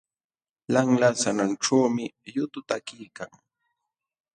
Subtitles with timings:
[0.73, 2.05] Lanla sananćhuumi
[2.35, 3.31] yutu takiykan.